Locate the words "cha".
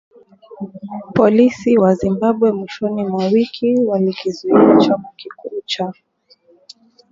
5.65-5.93